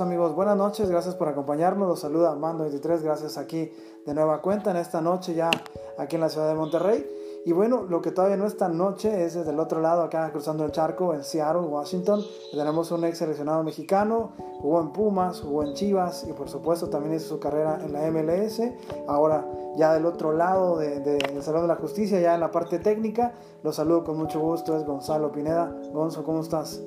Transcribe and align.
amigos, 0.00 0.34
buenas 0.34 0.56
noches, 0.56 0.90
gracias 0.90 1.14
por 1.14 1.28
acompañarnos. 1.28 1.86
Los 1.86 2.00
saluda 2.00 2.34
Mando 2.34 2.64
23, 2.64 3.02
gracias 3.02 3.38
aquí 3.38 3.70
de 4.04 4.14
nueva 4.14 4.40
cuenta 4.40 4.70
en 4.70 4.76
esta 4.76 5.00
noche 5.00 5.34
ya 5.34 5.50
aquí 5.98 6.16
en 6.16 6.22
la 6.22 6.28
ciudad 6.28 6.48
de 6.48 6.54
Monterrey. 6.54 7.06
Y 7.44 7.52
bueno, 7.52 7.82
lo 7.82 8.00
que 8.00 8.10
todavía 8.10 8.36
no 8.36 8.46
es 8.46 8.56
tan 8.56 8.78
noche 8.78 9.24
es 9.24 9.34
desde 9.34 9.50
el 9.50 9.60
otro 9.60 9.80
lado, 9.80 10.02
acá 10.02 10.30
cruzando 10.32 10.64
el 10.64 10.72
charco, 10.72 11.12
en 11.12 11.22
Seattle, 11.22 11.62
Washington. 11.62 12.24
Tenemos 12.52 12.90
un 12.90 13.04
ex 13.04 13.18
seleccionado 13.18 13.62
mexicano, 13.62 14.32
jugó 14.60 14.80
en 14.80 14.92
Pumas, 14.92 15.42
jugó 15.42 15.62
en 15.62 15.74
Chivas 15.74 16.26
y 16.28 16.32
por 16.32 16.48
supuesto 16.48 16.88
también 16.88 17.14
hizo 17.14 17.28
su 17.28 17.38
carrera 17.38 17.78
en 17.84 17.92
la 17.92 18.10
MLS. 18.10 18.62
Ahora 19.06 19.46
ya 19.76 19.92
del 19.92 20.06
otro 20.06 20.32
lado 20.32 20.78
del 20.78 21.04
de, 21.04 21.42
Salón 21.42 21.62
de 21.62 21.68
la 21.68 21.76
Justicia, 21.76 22.20
ya 22.20 22.34
en 22.34 22.40
la 22.40 22.50
parte 22.50 22.78
técnica. 22.78 23.34
Los 23.62 23.76
saludo 23.76 24.04
con 24.04 24.16
mucho 24.16 24.40
gusto, 24.40 24.76
es 24.76 24.84
Gonzalo 24.84 25.30
Pineda. 25.30 25.76
Gonzo, 25.92 26.24
¿cómo 26.24 26.40
estás? 26.40 26.80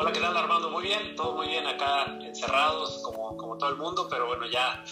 Hola, 0.00 0.12
¿qué 0.12 0.20
tal 0.20 0.34
Armando? 0.34 0.69
Bien, 0.90 1.14
todo 1.14 1.36
muy 1.36 1.46
bien 1.46 1.64
acá 1.68 2.18
encerrados 2.20 3.00
como, 3.04 3.36
como 3.36 3.56
todo 3.56 3.70
el 3.70 3.76
mundo, 3.76 4.08
pero 4.10 4.26
bueno, 4.26 4.42
ya 4.52 4.82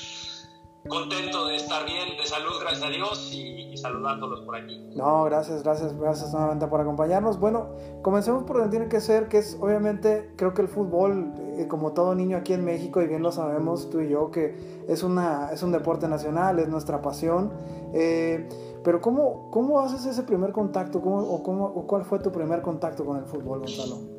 contento 0.86 1.46
de 1.46 1.56
estar 1.56 1.84
bien, 1.86 2.16
de 2.16 2.24
salud, 2.24 2.52
gracias 2.60 2.84
a 2.84 2.88
Dios 2.88 3.32
y, 3.34 3.76
saludándolos 3.76 4.42
por 4.42 4.54
aquí. 4.54 4.78
No, 4.94 5.24
gracias, 5.24 5.64
gracias, 5.64 5.98
gracias 5.98 6.32
nuevamente 6.32 6.68
por 6.68 6.80
acompañarnos. 6.80 7.40
Bueno, 7.40 7.70
comencemos 8.02 8.44
por 8.44 8.58
donde 8.58 8.70
tiene 8.70 8.88
que 8.88 9.00
ser, 9.00 9.26
que 9.26 9.38
es 9.38 9.58
obviamente, 9.60 10.32
creo 10.36 10.54
que 10.54 10.62
el 10.62 10.68
fútbol, 10.68 11.32
eh, 11.58 11.66
como 11.66 11.94
todo 11.94 12.14
niño 12.14 12.36
aquí 12.36 12.52
en 12.52 12.64
México, 12.64 13.02
y 13.02 13.08
bien 13.08 13.24
lo 13.24 13.32
sabemos 13.32 13.90
tú 13.90 13.98
y 14.00 14.08
yo, 14.08 14.30
que 14.30 14.84
es, 14.86 15.02
una, 15.02 15.50
es 15.50 15.64
un 15.64 15.72
deporte 15.72 16.06
nacional, 16.06 16.60
es 16.60 16.68
nuestra 16.68 17.02
pasión. 17.02 17.52
Eh, 17.92 18.48
pero 18.84 19.00
¿cómo, 19.00 19.50
¿cómo 19.50 19.80
haces 19.80 20.06
ese 20.06 20.22
primer 20.22 20.52
contacto? 20.52 21.00
¿Cómo, 21.00 21.18
o, 21.18 21.42
cómo, 21.42 21.64
o 21.64 21.88
cuál 21.88 22.04
fue 22.04 22.20
tu 22.20 22.30
primer 22.30 22.62
contacto 22.62 23.04
con 23.04 23.16
el 23.16 23.24
fútbol, 23.24 23.58
Gonzalo? 23.58 24.17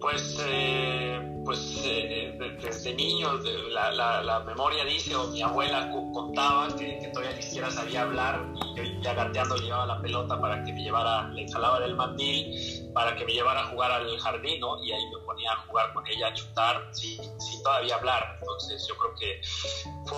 Pues... 0.00 0.38
Eh 0.46 1.30
pues 1.44 1.82
eh, 1.84 2.38
desde 2.62 2.94
niño 2.94 3.32
la, 3.70 3.90
la, 3.90 4.22
la, 4.22 4.40
memoria 4.40 4.84
dice, 4.84 5.14
o 5.16 5.26
mi 5.28 5.42
abuela 5.42 5.90
contaba 6.12 6.68
que, 6.76 7.10
todavía 7.12 7.36
ni 7.36 7.42
siquiera 7.42 7.70
sabía 7.70 8.02
hablar 8.02 8.46
y 8.54 8.76
yo 8.76 8.82
ya 9.02 9.14
gateando 9.14 9.56
llevaba 9.56 9.86
la 9.86 10.00
pelota 10.00 10.40
para 10.40 10.62
que 10.64 10.72
me 10.72 10.82
llevara, 10.82 11.28
le 11.28 11.50
jalaba 11.50 11.80
del 11.80 11.96
mandil 11.96 12.89
para 12.94 13.16
que 13.16 13.24
me 13.24 13.32
llevara 13.32 13.60
a 13.60 13.66
jugar 13.66 13.90
al 13.92 14.18
jardín, 14.18 14.60
¿no? 14.60 14.82
Y 14.82 14.92
ahí 14.92 15.04
me 15.06 15.18
ponía 15.24 15.52
a 15.52 15.56
jugar 15.66 15.92
con 15.92 16.06
ella, 16.06 16.28
a 16.28 16.34
chutar, 16.34 16.88
sin, 16.92 17.18
sin 17.40 17.62
todavía 17.62 17.96
hablar. 17.96 18.36
Entonces 18.40 18.86
yo 18.88 18.96
creo 18.96 19.14
que 19.14 19.40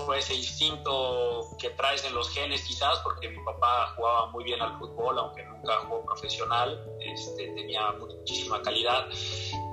fue 0.07 0.19
ese 0.19 0.35
instinto 0.35 1.49
que 1.59 1.71
traes 1.71 2.05
en 2.05 2.15
los 2.15 2.31
genes 2.31 2.63
quizás, 2.65 2.99
porque 3.01 3.29
mi 3.29 3.43
papá 3.45 3.93
jugaba 3.97 4.27
muy 4.27 4.45
bien 4.45 4.61
al 4.61 4.79
fútbol, 4.79 5.19
aunque 5.19 5.45
nunca 5.45 5.77
jugó 5.87 6.05
profesional, 6.05 6.83
este, 7.01 7.49
tenía 7.55 7.93
muchísima 7.93 8.63
calidad 8.63 9.07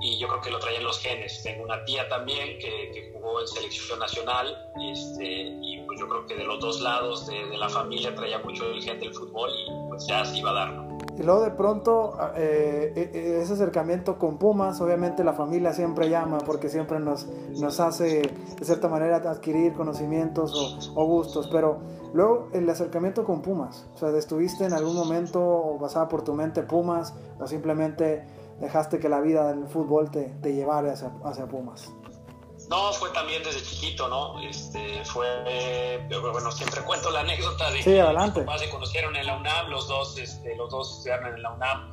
y 0.00 0.18
yo 0.18 0.28
creo 0.28 0.40
que 0.40 0.50
lo 0.50 0.58
traía 0.58 0.78
en 0.78 0.84
los 0.84 0.98
genes. 1.00 1.42
Tengo 1.42 1.64
una 1.64 1.84
tía 1.84 2.08
también 2.08 2.58
que, 2.58 3.10
jugó 3.12 3.40
en 3.40 3.48
selección 3.48 3.98
nacional 3.98 4.56
este, 4.92 5.42
y 5.62 5.82
pues 5.86 6.00
yo 6.00 6.08
creo 6.08 6.26
que 6.26 6.36
de 6.36 6.44
los 6.44 6.58
dos 6.60 6.80
lados 6.80 7.26
de, 7.26 7.46
de, 7.46 7.58
la 7.58 7.68
familia 7.68 8.14
traía 8.14 8.38
mucho 8.38 8.64
el 8.70 8.82
gen 8.82 8.98
del 8.98 9.12
fútbol 9.12 9.50
y 9.50 9.88
pues 9.88 10.06
ya 10.06 10.24
se 10.24 10.38
iba 10.38 10.50
a 10.50 10.54
dar. 10.54 10.89
Y 11.20 11.22
luego 11.22 11.42
de 11.42 11.50
pronto 11.50 12.14
eh, 12.34 12.94
e, 12.96 13.18
e, 13.18 13.42
ese 13.42 13.52
acercamiento 13.52 14.18
con 14.18 14.38
Pumas, 14.38 14.80
obviamente 14.80 15.22
la 15.22 15.34
familia 15.34 15.74
siempre 15.74 16.08
llama 16.08 16.38
porque 16.38 16.70
siempre 16.70 16.98
nos, 16.98 17.28
nos 17.60 17.78
hace 17.78 18.22
de 18.58 18.64
cierta 18.64 18.88
manera 18.88 19.16
adquirir 19.16 19.74
conocimientos 19.74 20.90
o, 20.94 20.98
o, 20.98 21.06
gustos, 21.06 21.50
pero 21.52 21.80
luego 22.14 22.48
el 22.54 22.66
acercamiento 22.70 23.26
con 23.26 23.42
Pumas, 23.42 23.86
o 23.94 23.98
sea, 23.98 24.08
¿estuviste 24.16 24.64
en 24.64 24.72
algún 24.72 24.96
momento 24.96 25.46
o 25.46 25.78
pasaba 25.78 26.08
por 26.08 26.22
tu 26.22 26.32
mente 26.32 26.62
Pumas 26.62 27.12
o 27.38 27.46
simplemente 27.46 28.24
dejaste 28.58 28.98
que 28.98 29.10
la 29.10 29.20
vida 29.20 29.52
del 29.52 29.68
fútbol 29.68 30.10
te, 30.10 30.34
te 30.40 30.54
llevara 30.54 30.94
hacia, 30.94 31.12
hacia, 31.24 31.46
Pumas? 31.46 31.92
No, 32.70 32.92
fue 32.92 33.10
también 33.10 33.42
desde 33.42 33.64
chiquito, 33.64 34.06
¿no? 34.06 34.40
Este, 34.40 35.04
fue, 35.04 35.26
bueno, 36.08 36.52
siempre 36.52 36.80
cuento 36.82 37.10
la 37.10 37.20
anécdota 37.20 37.68
de 37.72 37.82
sí, 37.82 37.98
adelante. 37.98 38.40
mis 38.40 38.46
papás 38.46 38.60
se 38.60 38.70
conocieron 38.70 39.16
en 39.16 39.26
la 39.26 39.36
UNAM, 39.36 39.70
los 39.70 39.88
dos, 39.88 40.16
este, 40.16 40.54
los 40.54 40.70
dos 40.70 40.98
estudiaron 40.98 41.34
en 41.34 41.42
la 41.42 41.50
UNAM 41.50 41.90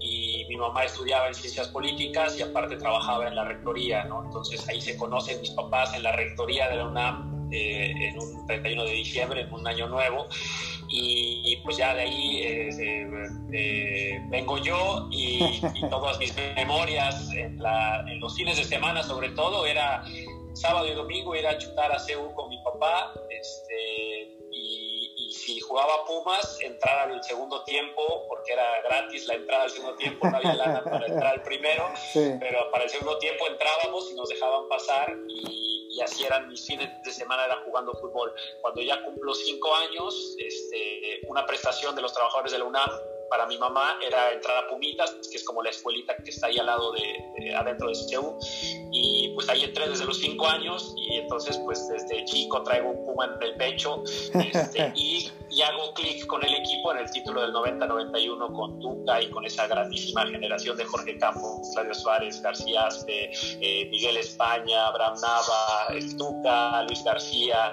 y 0.00 0.44
mi 0.50 0.56
mamá 0.56 0.84
estudiaba 0.84 1.28
en 1.28 1.34
ciencias 1.34 1.68
políticas 1.68 2.38
y 2.38 2.42
aparte 2.42 2.76
trabajaba 2.76 3.26
en 3.26 3.36
la 3.36 3.44
rectoría, 3.44 4.04
¿no? 4.04 4.22
Entonces 4.22 4.68
ahí 4.68 4.82
se 4.82 4.98
conocen 4.98 5.40
mis 5.40 5.52
papás 5.52 5.94
en 5.94 6.02
la 6.02 6.12
rectoría 6.12 6.68
de 6.68 6.76
la 6.76 6.84
UNAM 6.84 7.37
eh, 7.50 8.08
en 8.08 8.18
un 8.18 8.46
31 8.46 8.84
de 8.84 8.92
diciembre, 8.92 9.40
en 9.42 9.52
un 9.52 9.66
año 9.66 9.88
nuevo 9.88 10.26
y, 10.88 11.42
y, 11.44 11.56
pues 11.58 11.76
ya 11.76 11.94
de 11.94 12.02
ahí 12.02 12.42
eh, 12.42 13.28
eh, 13.52 14.20
vengo 14.28 14.58
yo 14.58 15.08
y, 15.10 15.60
y, 15.74 15.80
todas 15.90 16.18
mis 16.18 16.34
memorias 16.56 17.30
en, 17.32 17.58
la, 17.58 18.04
en, 18.08 18.20
los 18.20 18.34
fines 18.34 18.56
de 18.56 18.64
semana 18.64 19.02
sobre 19.02 19.30
todo 19.30 19.66
era 19.66 20.04
sábado 20.54 20.86
y 20.86 20.94
domingo 20.94 21.36
ir 21.36 21.46
a 21.46 21.58
chutar 21.58 21.92
a 21.92 21.98
CEU 21.98 22.34
con 22.34 22.48
mi 22.48 22.58
papá 22.62 23.12
jugaba 25.68 26.04
Pumas 26.06 26.60
entrar 26.60 27.10
al 27.10 27.22
segundo 27.22 27.62
tiempo 27.64 28.26
porque 28.28 28.52
era 28.52 28.80
gratis 28.82 29.26
la 29.26 29.34
entrada 29.34 29.64
al 29.64 29.70
segundo 29.70 29.96
tiempo 29.96 30.28
no 30.28 30.36
había 30.36 30.54
lana 30.54 30.82
para 30.82 31.06
entrar 31.06 31.34
al 31.34 31.42
primero 31.42 31.84
sí. 32.12 32.34
pero 32.40 32.70
para 32.70 32.84
el 32.84 32.90
segundo 32.90 33.18
tiempo 33.18 33.46
entrábamos 33.46 34.10
y 34.10 34.14
nos 34.14 34.28
dejaban 34.28 34.68
pasar 34.68 35.14
y 35.28 35.68
y 35.90 36.00
así 36.00 36.24
eran 36.24 36.48
mis 36.48 36.64
fines 36.64 36.88
de 37.02 37.12
semana, 37.12 37.44
era 37.44 37.56
jugando 37.64 37.92
fútbol. 37.94 38.32
Cuando 38.60 38.80
ya 38.82 39.02
cumplo 39.02 39.34
cinco 39.34 39.74
años, 39.74 40.36
este, 40.38 41.20
una 41.28 41.44
prestación 41.44 41.94
de 41.96 42.02
los 42.02 42.12
trabajadores 42.12 42.52
de 42.52 42.58
la 42.58 42.64
UNAM 42.64 42.90
para 43.30 43.46
mi 43.46 43.58
mamá 43.58 43.98
era 44.06 44.32
entrar 44.32 44.64
a 44.64 44.68
Pumitas, 44.68 45.14
que 45.30 45.36
es 45.36 45.44
como 45.44 45.62
la 45.62 45.70
escuelita 45.70 46.16
que 46.16 46.30
está 46.30 46.46
ahí 46.48 46.58
al 46.58 46.66
lado 46.66 46.92
de, 46.92 47.16
de 47.38 47.54
adentro 47.54 47.88
de 47.88 47.94
CEU. 47.94 48.38
Y 48.92 49.32
pues 49.34 49.48
ahí 49.48 49.64
entré 49.64 49.88
desde 49.88 50.04
los 50.04 50.18
cinco 50.18 50.46
años 50.46 50.94
y 50.96 51.16
entonces 51.16 51.58
pues 51.64 51.86
desde 51.88 52.24
chico 52.24 52.62
traigo 52.62 52.90
un 52.90 53.06
puma 53.06 53.26
en 53.26 53.42
el 53.42 53.54
pecho 53.56 54.02
este, 54.34 54.92
y, 54.96 55.30
y, 55.50 55.62
hago 55.62 55.92
clic 55.94 56.26
con 56.26 56.42
el 56.44 56.54
equipo 56.54 56.92
en 56.92 56.98
el 56.98 57.10
título 57.10 57.42
del 57.42 57.52
90-91 57.52 58.52
con 58.52 58.80
Tuca 58.80 59.22
y 59.22 59.30
con 59.30 59.44
esa 59.44 59.66
grandísima 59.66 60.26
generación 60.26 60.76
de 60.76 60.84
Jorge 60.84 61.18
Campos, 61.18 61.68
Claudio 61.72 61.94
Suárez, 61.94 62.40
García 62.42 62.86
Aste, 62.86 63.30
eh, 63.60 63.88
Miguel 63.90 64.16
España, 64.16 64.86
Abraham 64.86 65.14
Nava, 65.20 65.96
el 65.96 66.16
Tuca, 66.16 66.82
Luis 66.84 67.02
García, 67.04 67.72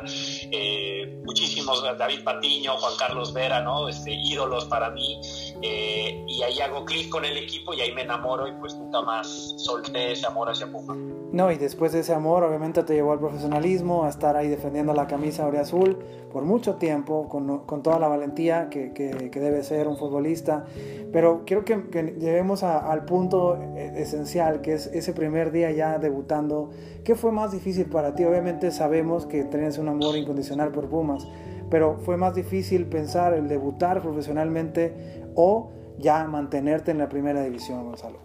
eh, 0.51 1.19
muchísimos, 1.23 1.83
David 1.97 2.23
Patiño, 2.23 2.77
Juan 2.77 2.93
Carlos 2.97 3.33
Vera, 3.33 3.61
¿no? 3.61 3.87
Este, 3.87 4.11
ídolos 4.11 4.65
para 4.65 4.89
mí. 4.91 5.19
Eh, 5.67 6.23
y 6.27 6.43
ahí 6.43 6.59
hago 6.59 6.85
clic 6.85 7.09
con 7.09 7.25
el 7.25 7.37
equipo 7.37 7.73
y 7.73 7.81
ahí 7.81 7.91
me 7.91 8.03
enamoro 8.03 8.47
y 8.47 8.51
pues 8.59 8.75
nunca 8.75 9.01
más 9.01 9.55
solté 9.57 10.11
ese 10.11 10.27
amor 10.27 10.47
hacia 10.47 10.71
Puma. 10.71 10.95
No, 11.31 11.51
y 11.51 11.57
después 11.57 11.91
de 11.91 12.01
ese 12.01 12.13
amor 12.13 12.43
obviamente 12.43 12.83
te 12.83 12.93
llevó 12.93 13.13
al 13.13 13.19
profesionalismo, 13.19 14.05
a 14.05 14.09
estar 14.09 14.35
ahí 14.35 14.47
defendiendo 14.47 14.93
la 14.93 15.07
camisa 15.07 15.47
azul 15.59 15.97
por 16.31 16.43
mucho 16.43 16.75
tiempo, 16.75 17.27
con, 17.29 17.65
con 17.65 17.81
toda 17.81 17.97
la 17.97 18.07
valentía 18.07 18.69
que, 18.69 18.93
que, 18.93 19.31
que, 19.31 19.39
debe 19.39 19.63
ser 19.63 19.87
un 19.87 19.97
futbolista. 19.97 20.65
Pero 21.11 21.43
quiero 21.45 21.65
que, 21.65 21.89
que 21.89 22.15
lleguemos 22.19 22.61
a, 22.61 22.91
al 22.91 23.05
punto 23.05 23.57
esencial, 23.75 24.61
que 24.61 24.73
es 24.73 24.87
ese 24.87 25.13
primer 25.13 25.51
día 25.51 25.71
ya 25.71 25.97
debutando. 25.97 26.69
¿Qué 27.03 27.15
fue 27.15 27.31
más 27.31 27.53
difícil 27.53 27.85
para 27.85 28.13
ti? 28.13 28.23
Obviamente 28.23 28.71
sabemos 28.71 29.25
que 29.25 29.45
tenías 29.45 29.77
un 29.77 29.87
amor 29.87 30.15
incondicional 30.17 30.71
por 30.71 30.89
Pumas, 30.89 31.25
pero 31.69 31.97
fue 32.05 32.17
más 32.17 32.35
difícil 32.35 32.85
pensar 32.85 33.33
el 33.33 33.47
debutar 33.47 34.01
profesionalmente 34.01 35.24
o 35.35 35.71
ya 35.97 36.23
mantenerte 36.25 36.91
en 36.91 36.99
la 36.99 37.09
primera 37.09 37.41
división, 37.43 37.85
Gonzalo? 37.85 38.19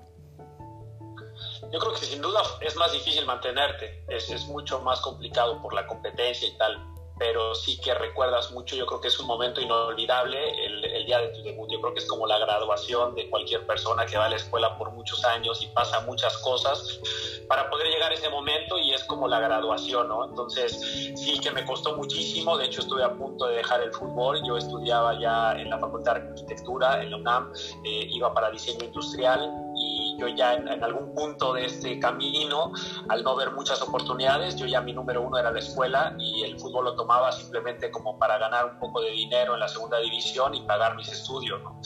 Yo 1.72 1.78
creo 1.78 1.92
que 1.92 2.04
sin 2.04 2.20
duda 2.20 2.40
es 2.60 2.74
más 2.76 2.92
difícil 2.92 3.24
mantenerte, 3.26 4.04
es, 4.08 4.30
es 4.30 4.46
mucho 4.46 4.80
más 4.80 5.00
complicado 5.00 5.60
por 5.62 5.72
la 5.72 5.86
competencia 5.86 6.48
y 6.48 6.56
tal, 6.58 6.89
pero 7.20 7.54
sí 7.54 7.78
que 7.78 7.92
recuerdas 7.92 8.50
mucho, 8.50 8.74
yo 8.74 8.86
creo 8.86 8.98
que 8.98 9.08
es 9.08 9.20
un 9.20 9.26
momento 9.26 9.60
inolvidable 9.60 10.38
el, 10.64 10.82
el, 10.82 11.04
día 11.04 11.18
de 11.18 11.28
tu 11.28 11.42
debut, 11.42 11.70
yo 11.70 11.78
creo 11.82 11.92
que 11.92 12.00
es 12.00 12.06
como 12.06 12.26
la 12.26 12.38
graduación 12.38 13.14
de 13.14 13.28
cualquier 13.28 13.66
persona 13.66 14.06
que 14.06 14.16
va 14.16 14.24
a 14.24 14.30
la 14.30 14.36
escuela 14.36 14.78
por 14.78 14.90
muchos 14.92 15.22
años 15.26 15.62
y 15.62 15.66
pasa 15.66 16.00
muchas 16.00 16.38
cosas 16.38 16.98
para 17.46 17.68
poder 17.68 17.88
llegar 17.88 18.10
a 18.10 18.14
ese 18.14 18.30
momento 18.30 18.78
y 18.78 18.94
es 18.94 19.04
como 19.04 19.28
la 19.28 19.38
graduación, 19.38 20.08
¿no? 20.08 20.24
Entonces 20.24 20.80
sí 21.14 21.38
que 21.40 21.50
me 21.50 21.62
costó 21.66 21.94
muchísimo, 21.94 22.56
de 22.56 22.64
hecho 22.64 22.80
estuve 22.80 23.04
a 23.04 23.12
punto 23.12 23.48
de 23.48 23.56
dejar 23.56 23.82
el 23.82 23.92
fútbol, 23.92 24.40
yo 24.46 24.56
estudiaba 24.56 25.20
ya 25.20 25.52
en 25.60 25.68
la 25.68 25.78
Facultad 25.78 26.14
de 26.14 26.28
Arquitectura, 26.30 27.02
en 27.02 27.10
la 27.10 27.18
UNAM, 27.18 27.52
eh, 27.84 28.06
iba 28.08 28.32
para 28.32 28.50
diseño 28.50 28.86
industrial 28.86 29.69
yo 30.18 30.28
ya 30.28 30.54
en, 30.54 30.68
en, 30.68 30.82
algún 30.82 31.14
punto 31.14 31.52
de 31.52 31.66
este 31.66 31.98
camino, 31.98 32.72
al 33.08 33.22
no 33.22 33.36
ver 33.36 33.52
muchas 33.52 33.80
oportunidades, 33.82 34.56
yo 34.56 34.66
ya 34.66 34.80
mi 34.80 34.92
número 34.92 35.22
uno 35.22 35.38
era 35.38 35.50
la 35.50 35.58
escuela 35.58 36.14
y 36.18 36.42
el 36.42 36.58
fútbol 36.58 36.86
lo 36.86 36.94
tomaba 36.96 37.32
simplemente 37.32 37.90
como 37.90 38.18
para 38.18 38.38
ganar 38.38 38.66
un 38.66 38.78
poco 38.78 39.00
de 39.00 39.10
dinero 39.10 39.54
en 39.54 39.60
la 39.60 39.68
segunda 39.68 39.98
división 39.98 40.54
y 40.54 40.62
pagar 40.62 40.96
mis 40.96 41.08
estudios, 41.08 41.62
¿no? 41.62 41.80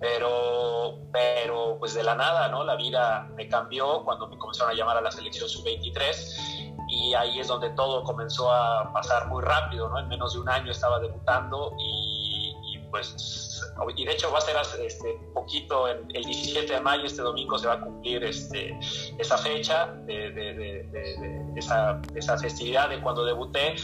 Pero, 0.00 0.98
pero 1.12 1.76
pues 1.78 1.94
de 1.94 2.02
la 2.02 2.14
nada, 2.14 2.48
¿no? 2.48 2.64
La 2.64 2.76
vida 2.76 3.28
me 3.36 3.48
cambió 3.48 4.02
cuando 4.04 4.28
me 4.28 4.38
comenzaron 4.38 4.72
a 4.72 4.74
llamar 4.74 4.96
a 4.96 5.00
la 5.00 5.10
selección 5.10 5.48
sub-23 5.48 6.70
y 6.88 7.14
ahí 7.14 7.38
es 7.38 7.48
donde 7.48 7.70
todo 7.70 8.02
comenzó 8.02 8.50
a 8.50 8.92
pasar 8.92 9.28
muy 9.28 9.42
rápido, 9.42 9.88
¿no? 9.88 9.98
En 9.98 10.08
menos 10.08 10.34
de 10.34 10.40
un 10.40 10.48
año 10.48 10.70
estaba 10.70 10.98
debutando 10.98 11.72
y 11.78 12.09
pues, 12.90 13.62
y 13.96 14.04
de 14.04 14.12
hecho 14.12 14.30
va 14.30 14.38
a 14.38 14.40
ser 14.40 14.56
este, 14.84 15.18
poquito, 15.34 15.88
el 15.88 16.06
17 16.06 16.72
de 16.72 16.80
mayo, 16.80 17.04
este 17.04 17.22
domingo 17.22 17.58
se 17.58 17.66
va 17.66 17.74
a 17.74 17.80
cumplir 17.80 18.24
este, 18.24 18.78
esa 19.18 19.38
fecha 19.38 19.86
de, 20.06 20.30
de, 20.32 21.50
esa, 21.56 22.00
esa 22.14 22.38
festividad 22.38 22.88
de 22.88 23.00
cuando 23.00 23.24
debuté 23.24 23.76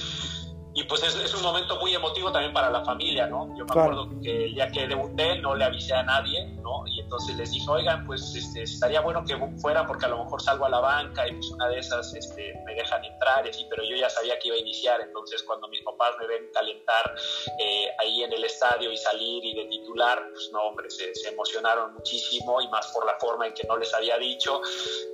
y 0.76 0.84
pues 0.84 1.02
es, 1.02 1.14
es, 1.16 1.34
un 1.34 1.42
momento 1.42 1.80
muy 1.80 1.94
emotivo 1.94 2.30
también 2.30 2.52
para 2.52 2.68
la 2.68 2.84
familia, 2.84 3.26
¿no? 3.26 3.48
Yo 3.56 3.64
me 3.64 3.70
acuerdo 3.70 4.10
que 4.22 4.44
el 4.44 4.54
día 4.54 4.70
que 4.70 4.86
debuté 4.86 5.38
no 5.38 5.54
le 5.54 5.64
avisé 5.64 5.94
a 5.94 6.02
nadie, 6.02 6.44
¿no? 6.60 6.86
Y 6.86 7.00
entonces 7.00 7.34
les 7.36 7.50
dije, 7.50 7.64
oigan, 7.66 8.04
pues 8.04 8.34
este, 8.36 8.62
estaría 8.62 9.00
bueno 9.00 9.24
que 9.24 9.38
fuera 9.58 9.86
porque 9.86 10.04
a 10.04 10.10
lo 10.10 10.22
mejor 10.22 10.42
salgo 10.42 10.66
a 10.66 10.68
la 10.68 10.80
banca 10.80 11.26
y 11.26 11.32
pues 11.32 11.50
una 11.50 11.68
de 11.68 11.78
esas 11.78 12.12
este, 12.14 12.52
me 12.66 12.74
dejan 12.74 13.02
entrar 13.02 13.46
y 13.46 13.48
así, 13.48 13.66
pero 13.70 13.84
yo 13.84 13.96
ya 13.96 14.10
sabía 14.10 14.38
que 14.38 14.48
iba 14.48 14.56
a 14.56 14.60
iniciar, 14.60 15.00
entonces 15.00 15.42
cuando 15.44 15.66
mis 15.68 15.82
papás 15.82 16.10
me 16.20 16.26
ven 16.26 16.50
calentar 16.52 17.14
eh, 17.58 17.88
ahí 17.98 18.22
en 18.22 18.34
el 18.34 18.44
estadio 18.44 18.92
y 18.92 18.98
salir 18.98 19.46
y 19.46 19.54
de 19.54 19.64
titular, 19.66 20.22
pues 20.30 20.50
no, 20.52 20.60
hombre, 20.62 20.90
se, 20.90 21.14
se 21.14 21.30
emocionaron 21.30 21.94
muchísimo 21.94 22.60
y 22.60 22.68
más 22.68 22.88
por 22.88 23.06
la 23.06 23.14
forma 23.18 23.46
en 23.46 23.54
que 23.54 23.66
no 23.66 23.78
les 23.78 23.94
había 23.94 24.18
dicho 24.18 24.60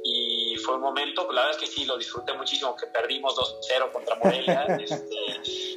y 0.03 0.32
fue 0.57 0.77
un 0.77 0.83
momento, 0.83 1.25
pues 1.27 1.35
la 1.35 1.43
verdad 1.43 1.61
es 1.63 1.69
que 1.69 1.75
sí, 1.75 1.85
lo 1.85 1.97
disfruté 1.97 2.33
muchísimo, 2.35 2.75
que 2.77 2.87
perdimos 2.87 3.37
2-0 3.37 3.93
contra 3.93 4.17
Morelia, 4.17 4.65
este, 4.81 5.17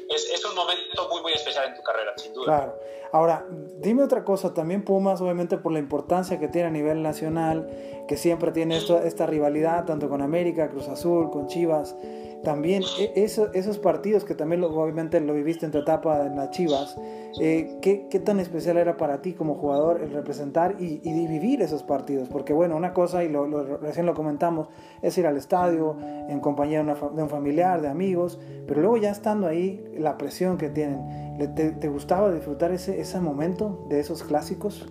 es, 0.09 0.45
un 0.45 0.55
momento 0.55 1.09
muy, 1.09 1.21
muy 1.21 1.33
especial 1.33 1.67
en 1.67 1.75
tu 1.75 1.81
carrera, 1.81 2.13
sin 2.17 2.33
duda. 2.33 2.45
Claro. 2.45 2.79
Ahora, 3.11 3.45
dime 3.85 4.03
otra 4.03 4.23
cosa, 4.23 4.53
también 4.53 4.83
Pumas, 4.83 5.21
obviamente 5.21 5.57
por 5.57 5.71
la 5.71 5.79
importancia 5.79 6.39
que 6.39 6.47
tiene 6.47 6.67
a 6.67 6.71
nivel 6.71 7.03
nacional, 7.03 7.69
que 8.07 8.17
siempre 8.17 8.51
tiene 8.51 8.77
esto, 8.77 9.01
esta 9.01 9.25
rivalidad, 9.25 9.85
tanto 9.85 10.09
con 10.09 10.21
América, 10.21 10.69
Cruz 10.69 10.87
Azul, 10.87 11.29
con 11.29 11.47
Chivas, 11.47 11.95
también 12.43 12.83
e, 12.99 13.23
esos 13.23 13.79
partidos 13.79 14.23
que 14.23 14.35
también 14.35 14.63
obviamente 14.63 15.19
lo 15.19 15.33
viviste 15.33 15.65
en 15.65 15.71
tu 15.71 15.79
etapa 15.79 16.25
en 16.25 16.35
las 16.35 16.51
Chivas, 16.51 16.95
eh, 17.41 17.79
¿qué, 17.81 18.07
¿qué, 18.09 18.19
tan 18.21 18.39
especial 18.39 18.77
era 18.77 18.95
para 18.95 19.21
ti 19.21 19.33
como 19.33 19.55
jugador 19.55 20.01
el 20.01 20.11
representar 20.11 20.75
y, 20.79 20.99
vivir 21.27 21.61
esos 21.61 21.83
partidos? 21.83 22.29
Porque 22.29 22.53
bueno, 22.53 22.77
una 22.77 22.93
cosa, 22.93 23.25
y 23.25 23.29
lo, 23.29 23.77
recién 23.79 24.05
lo 24.05 24.13
comentamos, 24.13 24.69
es 25.01 25.17
ir 25.17 25.27
al 25.27 25.35
estadio 25.35 25.97
en 26.29 26.39
compañía 26.39 26.81
de, 26.81 27.23
un 27.23 27.29
familiar, 27.29 27.81
de 27.81 27.89
amigos, 27.89 28.39
pero 28.67 28.79
luego 28.79 28.97
ya 28.97 29.11
estando 29.11 29.47
ahí, 29.47 29.83
la 29.97 30.17
presión 30.17 30.57
que 30.57 30.69
tienen, 30.69 31.34
¿te, 31.55 31.87
gustaba 31.87 32.31
disfrutar 32.31 32.71
ese, 32.71 32.99
ese 32.99 33.19
momento 33.19 33.85
de 33.89 33.99
esos 33.99 34.23
clásicos? 34.23 34.85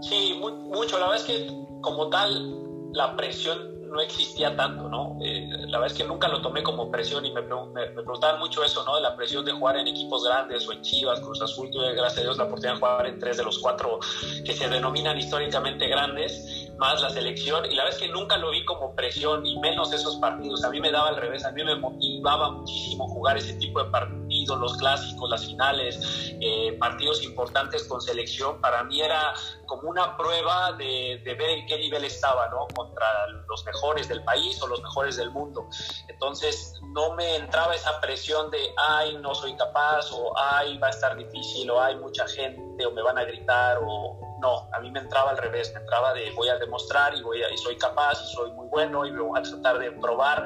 Sí, 0.00 0.40
mucho. 0.40 0.98
La 0.98 1.08
verdad 1.08 1.16
es 1.16 1.24
que 1.24 1.48
como 1.80 2.08
tal, 2.08 2.92
la 2.92 3.16
presión 3.16 3.72
no 3.92 4.00
existía 4.00 4.56
tanto, 4.56 4.88
¿no? 4.88 5.18
Eh, 5.22 5.46
la 5.68 5.78
verdad 5.78 5.94
es 5.94 6.02
que 6.02 6.04
nunca 6.04 6.26
lo 6.26 6.40
tomé 6.40 6.62
como 6.62 6.90
presión 6.90 7.24
y 7.26 7.32
me, 7.32 7.42
me, 7.42 7.86
preguntaban 7.88 8.40
mucho 8.40 8.64
eso, 8.64 8.82
¿no? 8.84 8.96
De 8.96 9.02
la 9.02 9.14
presión 9.14 9.44
de 9.44 9.52
jugar 9.52 9.76
en 9.76 9.86
equipos 9.86 10.24
grandes 10.24 10.66
o 10.66 10.72
en 10.72 10.80
Chivas, 10.80 11.20
Cruz 11.20 11.42
Azul, 11.42 11.70
tuve 11.70 11.94
gracias 11.94 12.20
a 12.20 12.22
Dios 12.22 12.38
la 12.38 12.44
oportunidad 12.44 12.74
de 12.74 12.80
jugar 12.80 13.06
en 13.06 13.18
tres 13.18 13.36
de 13.36 13.44
los 13.44 13.58
cuatro 13.58 14.00
que 14.44 14.52
se 14.54 14.68
denominan 14.68 15.18
históricamente 15.18 15.86
grandes 15.88 16.72
más 16.78 17.00
la 17.00 17.10
selección 17.10 17.64
y 17.66 17.74
la 17.74 17.84
verdad 17.84 18.00
es 18.00 18.06
que 18.06 18.12
nunca 18.12 18.36
lo 18.38 18.50
vi 18.50 18.64
como 18.64 18.94
presión 18.94 19.44
y 19.46 19.58
menos 19.60 19.92
esos 19.92 20.16
partidos. 20.16 20.64
A 20.64 20.70
mí 20.70 20.80
me 20.80 20.90
daba 20.90 21.10
al 21.10 21.16
revés, 21.16 21.44
a 21.44 21.52
mí 21.52 21.62
me 21.62 21.76
motivaba 21.76 22.50
muchísimo 22.50 23.06
jugar 23.08 23.36
ese 23.36 23.54
tipo 23.54 23.84
de 23.84 23.90
partidos, 23.90 24.21
los 24.46 24.76
clásicos, 24.76 25.28
las 25.28 25.44
finales, 25.44 26.34
eh, 26.40 26.76
partidos 26.78 27.22
importantes 27.22 27.84
con 27.84 28.00
selección. 28.00 28.60
Para 28.60 28.84
mí 28.84 29.00
era 29.00 29.34
como 29.66 29.88
una 29.88 30.16
prueba 30.16 30.72
de, 30.72 31.20
de, 31.24 31.34
ver 31.34 31.50
en 31.50 31.66
qué 31.66 31.78
nivel 31.78 32.04
estaba, 32.04 32.48
¿no? 32.48 32.66
Contra 32.74 33.06
los 33.48 33.64
mejores 33.64 34.08
del 34.08 34.22
país 34.24 34.60
o 34.62 34.66
los 34.66 34.82
mejores 34.82 35.16
del 35.16 35.30
mundo. 35.30 35.68
Entonces 36.08 36.74
no 36.94 37.14
me 37.14 37.36
entraba 37.36 37.74
esa 37.74 38.00
presión 38.00 38.50
de, 38.50 38.74
ay, 38.76 39.16
no 39.18 39.34
soy 39.34 39.56
capaz 39.56 40.10
o 40.12 40.32
ay, 40.36 40.78
va 40.78 40.88
a 40.88 40.90
estar 40.90 41.16
difícil 41.16 41.70
o 41.70 41.80
hay 41.80 41.96
mucha 41.96 42.26
gente 42.28 42.84
o 42.84 42.90
me 42.92 43.02
van 43.02 43.18
a 43.18 43.24
gritar 43.24 43.78
o 43.82 44.18
no, 44.42 44.68
a 44.72 44.80
mí 44.80 44.90
me 44.90 44.98
entraba 44.98 45.30
al 45.30 45.38
revés, 45.38 45.72
me 45.72 45.80
entraba 45.80 46.12
de 46.12 46.30
voy 46.32 46.48
a 46.48 46.58
demostrar 46.58 47.14
y, 47.14 47.22
voy 47.22 47.42
a, 47.42 47.50
y 47.50 47.56
soy 47.56 47.76
capaz 47.76 48.20
y 48.24 48.34
soy 48.34 48.50
muy 48.52 48.66
bueno 48.66 49.06
y 49.06 49.12
voy 49.12 49.38
a 49.38 49.42
tratar 49.42 49.78
de 49.78 49.92
probar 49.92 50.44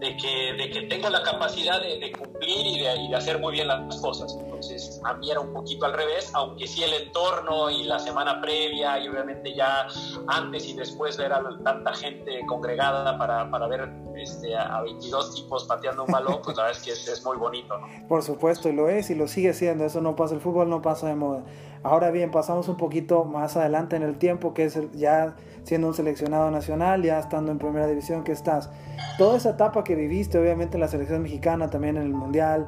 de 0.00 0.16
que, 0.16 0.54
de 0.54 0.70
que 0.70 0.82
tengo 0.82 1.10
la 1.10 1.22
capacidad 1.22 1.80
de, 1.80 2.12
cumplir 2.12 2.66
y 2.66 2.80
de, 2.80 2.96
y 2.96 3.08
de, 3.08 3.16
hacer 3.16 3.38
muy 3.38 3.52
bien 3.52 3.68
las 3.68 4.00
cosas. 4.00 4.36
Entonces, 4.40 5.00
a 5.04 5.14
mí 5.14 5.30
era 5.30 5.40
un 5.40 5.52
poquito 5.52 5.84
al 5.84 5.92
revés, 5.92 6.30
aunque 6.34 6.66
sí 6.66 6.82
el 6.82 6.94
entorno 6.94 7.70
y 7.70 7.84
la 7.84 7.98
semana 7.98 8.40
previa 8.40 8.98
y 8.98 9.08
obviamente 9.08 9.54
ya 9.54 9.86
antes 10.26 10.66
y 10.66 10.74
después 10.74 11.16
ver 11.18 11.32
a 11.32 11.42
tanta 11.62 11.94
gente 11.94 12.40
congregada 12.46 13.18
para, 13.18 13.50
para 13.50 13.66
ver 13.68 13.90
este, 14.16 14.56
a 14.56 14.82
22 14.82 15.34
tipos 15.34 15.64
pateando 15.64 16.04
un 16.04 16.12
balón, 16.12 16.40
pues 16.42 16.56
la 16.56 16.64
verdad 16.64 16.78
es 16.78 17.04
que 17.04 17.12
es, 17.12 17.24
muy 17.24 17.36
bonito. 17.36 17.78
¿no? 17.78 17.86
Por 18.08 18.22
supuesto, 18.22 18.68
y 18.68 18.72
lo 18.72 18.88
es 18.88 19.10
y 19.10 19.14
lo 19.14 19.28
sigue 19.28 19.52
siendo, 19.52 19.84
eso 19.84 20.00
no 20.00 20.16
pasa, 20.16 20.34
el 20.34 20.40
fútbol 20.40 20.68
no 20.68 20.80
pasa 20.80 21.08
de 21.08 21.14
moda. 21.14 21.44
Ahora 21.82 22.10
bien, 22.10 22.30
pasamos 22.30 22.68
un 22.68 22.76
poquito 22.76 23.24
más 23.24 23.56
adelante 23.56 23.96
en 23.96 24.02
el 24.02 24.18
tiempo, 24.18 24.52
que 24.52 24.64
es 24.64 24.78
ya 24.92 25.34
siendo 25.64 25.88
un 25.88 25.94
seleccionado 25.94 26.50
nacional, 26.50 27.02
ya 27.02 27.18
estando 27.18 27.52
en 27.52 27.58
primera 27.58 27.86
división 27.86 28.22
que 28.22 28.32
estás. 28.32 28.70
Toda 29.16 29.38
esa 29.38 29.50
etapa 29.50 29.82
que 29.82 29.94
viviste, 29.94 30.38
obviamente 30.38 30.76
en 30.76 30.82
la 30.82 30.88
selección 30.88 31.22
mexicana, 31.22 31.70
también 31.70 31.96
en 31.96 32.02
el 32.02 32.12
Mundial, 32.12 32.66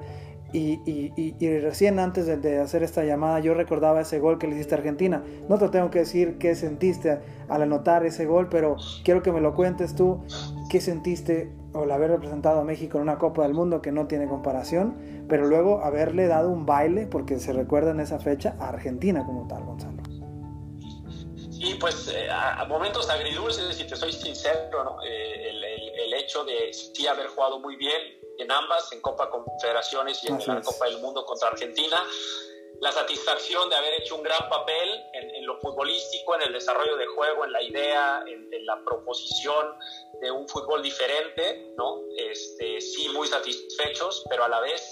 y, 0.55 1.59
recién 1.61 1.99
antes 1.99 2.27
de, 2.27 2.37
de, 2.37 2.61
hacer 2.61 2.83
esta 2.83 3.05
llamada 3.05 3.41
yo 3.41 3.55
recordaba 3.55 4.03
ese 4.03 4.19
gol 4.19 4.39
que 4.39 4.47
le 4.47 4.55
hiciste 4.55 4.75
a 4.75 4.79
Argentina. 4.79 5.23
No 5.49 5.59
te 5.59 5.69
tengo 5.69 5.91
que 5.91 6.01
decir 6.01 6.37
qué 6.39 6.55
sentiste 6.55 7.21
al 7.49 7.63
anotar 7.63 8.05
ese 8.05 8.27
gol, 8.27 8.49
pero 8.51 8.77
quiero 9.03 9.23
que 9.23 9.33
me 9.33 9.41
lo 9.41 9.55
cuentes 9.55 9.95
tú. 9.95 10.21
¿Qué 10.69 10.81
sentiste 10.81 11.51
al 11.75 11.91
haber 11.91 12.11
representado 12.11 12.61
a 12.61 12.65
México 12.65 12.99
en 12.99 13.03
una 13.03 13.19
Copa 13.19 13.43
del 13.43 13.55
Mundo 13.55 13.81
que 13.81 13.93
no 13.93 14.07
tiene 14.07 14.27
comparación, 14.27 14.95
pero 15.33 15.47
luego 15.47 15.83
haberle 15.83 16.27
dado 16.27 16.51
un 16.51 16.67
baile, 16.67 17.07
porque 17.07 17.39
se 17.39 17.55
recuerda 17.55 17.93
en 17.93 18.01
esa 18.01 18.19
fecha, 18.19 18.55
a 18.61 18.69
Argentina 18.69 19.25
como 19.25 19.49
tal, 19.49 19.65
Gonzalo? 19.65 20.03
Sí, 21.51 21.75
pues 21.81 22.07
eh, 22.09 22.29
a 22.31 22.63
momentos 22.67 23.09
agridulces, 23.09 23.75
si 23.75 23.85
te 23.85 23.97
soy 23.97 24.13
sincero, 24.13 24.85
¿no? 24.85 25.03
eh, 25.03 25.49
el, 25.49 25.65
el, 25.65 25.89
el 26.01 26.13
hecho 26.13 26.45
de 26.45 26.71
sí 26.75 27.07
haber 27.07 27.29
jugado 27.29 27.61
muy 27.61 27.77
bien, 27.77 27.99
en 28.37 28.53
ambas, 28.53 28.93
en 28.93 29.01
Copa 29.01 29.31
Confederaciones 29.31 30.23
y 30.23 30.27
en 30.27 30.39
la 30.47 30.61
Copa 30.61 30.85
del 30.85 31.01
Mundo 31.01 31.25
contra 31.25 31.49
Argentina. 31.49 31.97
La 32.83 32.91
satisfacción 32.91 33.71
de 33.71 33.77
haber 33.77 33.95
hecho 34.01 34.17
un 34.17 34.25
gran 34.25 34.49
papel 34.49 35.05
en, 35.13 35.47
lo 35.47 35.57
futbolístico, 35.61 36.35
en 36.35 36.43
el 36.43 36.53
desarrollo 36.53 36.97
de 36.97 37.07
juego, 37.07 37.45
en 37.45 37.53
la 37.53 37.63
idea, 37.63 38.25
en, 38.27 38.67
la 38.67 38.83
proposición 38.85 39.77
de 40.21 40.33
un 40.33 40.49
fútbol 40.49 40.83
diferente, 40.83 41.73
¿no? 41.77 42.01
Este, 42.17 42.81
sí, 42.81 43.09
muy 43.11 43.29
satisfechos, 43.29 44.25
pero 44.29 44.45
a 44.45 44.49
la 44.49 44.61
vez 44.61 44.83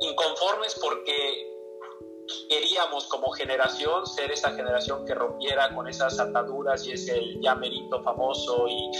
inconformes 0.00 0.74
porque 0.80 1.46
queríamos 2.48 3.06
como 3.08 3.30
generación 3.32 4.06
ser 4.06 4.30
esa 4.30 4.52
generación 4.52 5.04
que 5.04 5.14
rompiera 5.14 5.74
con 5.74 5.86
esas 5.86 6.18
ataduras 6.18 6.86
y 6.86 6.92
es 6.92 7.08
el 7.08 7.40
ya 7.42 7.54
merito 7.54 8.02
famoso 8.02 8.66
y, 8.68 8.90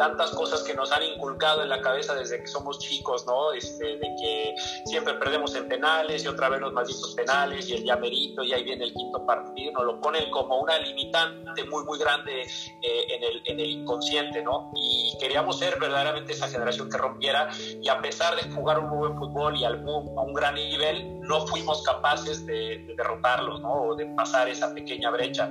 tantas 0.00 0.30
cosas 0.30 0.62
que 0.62 0.74
nos 0.74 0.90
han 0.92 1.02
inculcado 1.02 1.62
en 1.62 1.68
la 1.68 1.80
cabeza 1.80 2.14
desde 2.14 2.40
que 2.40 2.46
somos 2.46 2.78
chicos, 2.78 3.26
¿no? 3.26 3.52
Este, 3.52 3.84
de 3.84 4.08
que 4.20 4.54
siempre 4.86 5.14
perdemos 5.14 5.54
en 5.54 5.68
penales 5.68 6.24
y 6.24 6.28
otra 6.28 6.48
vez 6.48 6.60
los 6.60 6.72
malditos 6.72 7.14
penales 7.14 7.68
y 7.68 7.74
el 7.74 7.84
ya 7.84 7.96
merito 7.96 8.42
y 8.42 8.52
ahí 8.52 8.64
viene 8.64 8.84
el 8.84 8.94
quinto 8.94 9.26
partido, 9.26 9.72
nos 9.72 9.84
lo 9.84 10.00
ponen 10.00 10.30
como 10.30 10.60
una 10.60 10.78
limitante 10.78 11.64
muy, 11.64 11.84
muy 11.84 11.98
grande 11.98 12.42
eh, 12.42 13.04
en, 13.14 13.24
el, 13.24 13.42
en 13.46 13.60
el 13.60 13.70
inconsciente, 13.70 14.42
¿no? 14.42 14.70
Y 14.74 15.16
queríamos 15.20 15.58
ser 15.58 15.78
verdaderamente 15.78 16.32
esa 16.32 16.48
generación 16.48 16.88
que 16.88 16.96
rompiera 16.96 17.50
y 17.82 17.88
a 17.88 18.00
pesar 18.00 18.36
de 18.36 18.50
jugar 18.50 18.78
un 18.78 18.90
buen 18.90 19.16
fútbol 19.18 19.56
y 19.56 19.64
a 19.64 19.70
un 19.70 20.34
gran 20.34 20.54
nivel, 20.54 21.20
no 21.20 21.46
fuimos 21.46 21.82
capaces 21.82 22.46
de 22.46 22.50
de, 22.50 22.94
derrotarlos, 22.96 23.60
¿no? 23.60 23.72
O 23.72 23.94
de 23.94 24.06
pasar 24.06 24.48
esa 24.48 24.72
pequeña 24.74 25.10
brecha. 25.10 25.50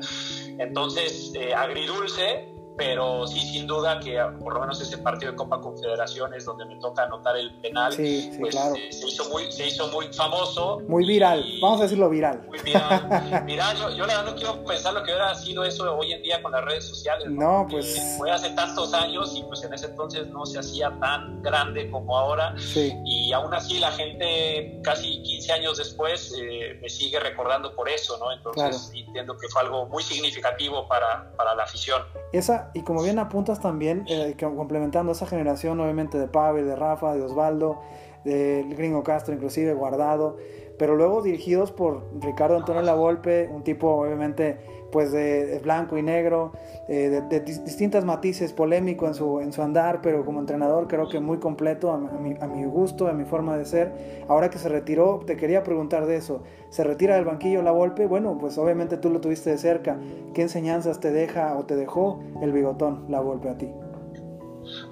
Entonces, 0.57 1.31
eh, 1.35 1.53
agridulce, 1.53 2.47
pero 2.79 3.27
sí, 3.27 3.41
sin 3.41 3.67
duda 3.67 3.99
que 3.99 4.17
por 4.41 4.53
lo 4.53 4.61
menos 4.61 4.79
ese 4.79 4.97
partido 4.99 5.33
de 5.33 5.37
Copa 5.37 5.59
Confederaciones 5.59 6.45
donde 6.45 6.63
me 6.63 6.77
toca 6.77 7.03
anotar 7.03 7.35
el 7.35 7.53
penal, 7.59 7.93
pues 7.93 8.55
eh, 8.55 8.89
se, 8.89 9.05
hizo 9.05 9.27
muy, 9.29 9.51
se 9.51 9.67
hizo 9.67 9.89
muy 9.89 10.07
famoso. 10.13 10.79
Muy 10.87 11.05
viral, 11.05 11.43
vamos 11.61 11.81
a 11.81 11.83
decirlo 11.83 12.09
viral. 12.09 12.41
Muy 12.47 12.57
viral. 12.59 13.43
Mira, 13.45 13.73
yo, 13.73 13.89
yo, 13.89 14.05
la 14.05 14.19
verdad 14.19 14.31
no 14.31 14.35
quiero 14.37 14.63
pensar 14.63 14.93
lo 14.93 15.03
que 15.03 15.11
hubiera 15.11 15.35
sido 15.35 15.65
eso 15.65 15.93
hoy 15.93 16.13
en 16.13 16.23
día 16.23 16.41
con 16.41 16.53
las 16.53 16.63
redes 16.63 16.85
sociales. 16.85 17.29
No, 17.29 17.67
pues... 17.69 18.15
Fue 18.17 18.31
hace 18.31 18.49
tantos 18.51 18.93
años 18.93 19.35
y 19.35 19.43
pues 19.43 19.61
en 19.65 19.73
ese 19.73 19.87
entonces 19.87 20.27
no 20.27 20.45
se 20.45 20.59
hacía 20.59 20.97
tan 21.01 21.43
grande 21.43 21.91
como 21.91 22.17
ahora. 22.17 22.55
Sí. 22.57 22.93
Y 23.03 23.33
aún 23.33 23.53
así 23.53 23.79
la 23.79 23.91
gente 23.91 24.79
casi 24.83 25.21
15 25.21 25.51
años 25.51 25.77
después 25.77 26.33
eh, 26.41 26.79
me 26.81 26.87
sigue 26.87 27.19
recordando 27.19 27.75
por 27.75 27.89
eso, 27.89 28.17
¿no? 28.19 28.31
Entonces 28.31 28.89
entiendo 28.95 29.37
que 29.37 29.49
fue 29.49 29.63
algo 29.63 29.85
muy 29.87 30.01
significativo 30.01 30.87
para, 30.87 31.29
para 31.35 31.55
la 31.55 31.63
afición. 31.63 32.01
Esa 32.31 32.68
y 32.73 32.81
como 32.81 33.03
bien 33.03 33.19
apuntas 33.19 33.59
también, 33.59 34.05
eh, 34.07 34.35
complementando 34.39 35.11
esa 35.11 35.25
generación 35.25 35.79
obviamente 35.79 36.17
de 36.17 36.27
Pavel, 36.27 36.65
de 36.65 36.75
Rafa, 36.75 37.13
de 37.13 37.21
Osvaldo, 37.21 37.81
del 38.23 38.75
Gringo 38.75 39.03
Castro, 39.03 39.33
inclusive 39.33 39.73
Guardado, 39.73 40.37
pero 40.77 40.95
luego 40.95 41.21
dirigidos 41.21 41.71
por 41.71 42.03
Ricardo 42.21 42.55
Antonio 42.55 42.81
Lavolpe, 42.81 43.49
un 43.53 43.63
tipo 43.63 43.89
obviamente 43.89 44.57
pues 44.91 45.11
de, 45.11 45.59
blanco 45.59 45.97
y 45.97 46.01
negro, 46.01 46.53
eh, 46.87 47.21
de, 47.29 47.39
distintas 47.41 48.05
matices, 48.05 48.53
polémico 48.53 49.07
en 49.07 49.13
su, 49.13 49.39
en 49.39 49.53
su 49.53 49.61
andar, 49.61 50.01
pero 50.01 50.25
como 50.25 50.39
entrenador 50.39 50.87
creo 50.87 51.07
que 51.07 51.19
muy 51.19 51.37
completo 51.37 51.91
a, 51.91 51.97
mi, 51.97 52.35
a, 52.39 52.47
mi, 52.47 52.65
gusto, 52.65 53.07
a 53.07 53.13
mi 53.13 53.25
forma 53.25 53.57
de 53.57 53.65
ser. 53.65 53.91
Ahora 54.27 54.49
que 54.49 54.57
se 54.57 54.69
retiró, 54.69 55.21
te 55.25 55.37
quería 55.37 55.63
preguntar 55.63 56.05
de 56.05 56.15
eso. 56.15 56.43
¿Se 56.69 56.83
retira 56.83 57.15
del 57.15 57.25
banquillo 57.25 57.61
la 57.61 57.71
golpe? 57.71 58.07
Bueno, 58.07 58.37
pues 58.39 58.57
obviamente 58.57 58.97
tú 58.97 59.09
lo 59.09 59.21
tuviste 59.21 59.49
de 59.51 59.57
cerca. 59.57 59.99
¿Qué 60.33 60.41
enseñanzas 60.41 60.99
te 60.99 61.11
deja 61.11 61.57
o 61.57 61.65
te 61.65 61.75
dejó 61.75 62.19
el 62.41 62.51
bigotón 62.51 63.05
la 63.09 63.19
golpe 63.19 63.49
a 63.49 63.57
ti? 63.57 63.69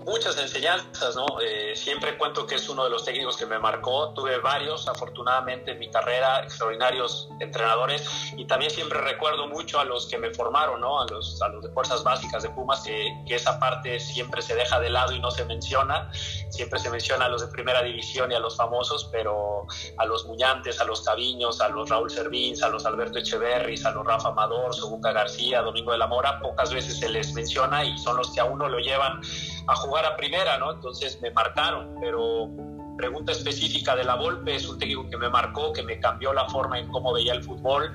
Muchas 0.06 0.38
enseñanzas, 0.38 1.16
¿no? 1.16 1.26
Eh, 1.42 1.76
siempre 1.76 2.18
cuento 2.18 2.46
que 2.46 2.56
es 2.56 2.70
uno 2.70 2.84
de 2.84 2.90
los 2.90 3.04
técnicos 3.04 3.38
que 3.38 3.46
me 3.46 3.60
marcó. 3.60 4.14
Tuve 4.14 4.40
varios, 4.40 4.88
afortunadamente, 4.88 5.72
en 5.72 5.80
mi 5.80 5.90
carrera, 5.90 6.44
extraordinarios 6.44 7.30
entrenadores. 7.40 8.08
Y 8.36 8.46
también 8.46 8.72
siempre 8.72 9.00
recuerdo 9.02 9.48
mucho 9.48 9.80
a 9.80 9.86
los 9.86 10.08
que 10.08 10.18
me 10.18 10.34
formaron, 10.34 10.82
¿no? 10.82 11.02
A 11.02 11.06
los, 11.08 11.42
a 11.42 11.50
los 11.50 11.64
de 11.64 11.70
fuerzas 11.70 12.04
básicas 12.04 12.44
de 12.44 12.50
Pumas, 12.50 12.82
que, 12.82 13.10
que, 13.28 13.36
esa 13.36 13.60
parte 13.60 14.00
siempre 14.00 14.42
se 14.42 14.56
deja 14.56 14.80
de 14.80 14.90
lado 14.90 15.14
y 15.14 15.20
no 15.20 15.32
se 15.32 15.46
menciona. 15.46 16.10
Siempre 16.58 16.80
se 16.80 16.90
menciona 16.90 17.26
a 17.26 17.30
los 17.30 17.42
de 17.42 17.48
primera 17.50 17.84
división 17.84 18.32
y 18.32 18.34
a 18.34 18.40
los 18.40 18.58
famosos, 18.58 19.08
pero 19.12 19.68
a 19.98 20.06
los 20.06 20.26
Muñantes, 20.26 20.82
a 20.82 20.86
los 20.86 21.02
Caviños, 21.02 21.62
a 21.62 21.70
los 21.70 21.88
Raúl 21.88 22.10
Servín, 22.10 22.56
a 22.64 22.70
los 22.70 22.84
Alberto 22.84 23.20
Echeverris, 23.20 23.86
a 23.86 23.92
los 23.92 24.04
Rafa 24.04 24.30
Amador, 24.30 24.74
Sobuca 24.74 25.12
García, 25.12 25.62
Domingo 25.62 25.92
de 25.92 26.00
la 26.00 26.08
Mora, 26.08 26.40
pocas 26.40 26.74
veces 26.74 26.98
se 26.98 27.10
les 27.10 27.32
menciona 27.34 27.86
y 27.86 27.96
son 28.00 28.18
los 28.18 28.34
que 28.34 28.40
a 28.40 28.46
uno 28.46 28.68
lo 28.68 28.80
llevan 28.80 29.22
a 29.68 29.76
jugar 29.76 30.06
a 30.06 30.18
primera, 30.18 30.58
¿no? 30.58 30.72
Entonces 30.72 31.22
me 31.22 31.30
marcaron, 31.30 31.96
pero 32.02 32.50
pregunta 32.98 33.34
específica 33.34 33.96
de 33.96 34.04
la 34.04 34.16
Volpe, 34.16 34.56
es 34.56 34.68
un 34.68 34.80
técnico 34.80 35.08
que 35.12 35.18
me 35.18 35.30
marcó, 35.30 35.72
que 35.72 35.84
me 35.84 36.00
cambió 36.00 36.34
la 36.34 36.50
forma 36.50 36.80
en 36.80 36.88
cómo 36.88 37.14
veía 37.14 37.34
el 37.34 37.44
fútbol. 37.44 37.94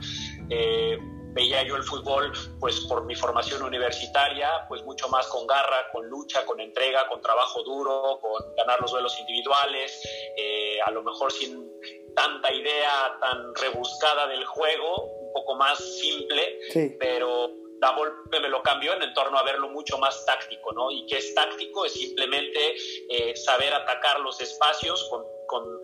Eh, 0.48 0.98
veía 1.32 1.62
yo 1.62 1.76
el 1.76 1.82
fútbol 1.82 2.32
pues 2.60 2.80
por 2.88 3.04
mi 3.04 3.14
formación 3.14 3.62
universitaria, 3.62 4.66
pues 4.68 4.82
mucho 4.84 5.08
más 5.08 5.26
con 5.28 5.46
garra, 5.46 5.90
con 5.92 6.06
lucha, 6.08 6.44
con 6.44 6.60
entrega, 6.60 7.06
con 7.08 7.20
trabajo 7.20 7.62
duro, 7.62 8.18
con 8.20 8.54
ganar 8.56 8.80
los 8.80 8.90
duelos 8.90 9.18
individuales, 9.20 10.00
eh, 10.36 10.78
a 10.84 10.90
lo 10.90 11.02
mejor 11.02 11.32
sin 11.32 11.70
tanta 12.14 12.52
idea 12.52 13.16
tan 13.20 13.54
rebuscada 13.54 14.26
del 14.28 14.44
juego, 14.44 15.04
un 15.04 15.32
poco 15.32 15.54
más 15.56 15.78
simple, 15.78 16.58
pero 16.98 17.61
Volpe 17.90 18.40
me 18.40 18.48
lo 18.48 18.62
cambió 18.62 18.94
en 18.94 19.12
torno 19.12 19.36
a 19.36 19.42
verlo 19.42 19.68
mucho 19.68 19.98
más 19.98 20.24
táctico, 20.24 20.72
¿no? 20.72 20.90
Y 20.90 21.04
que 21.06 21.18
es 21.18 21.34
táctico 21.34 21.84
es 21.84 21.92
simplemente 21.92 22.76
eh, 23.08 23.36
saber 23.36 23.74
atacar 23.74 24.20
los 24.20 24.40
espacios 24.40 25.08
con 25.10 25.24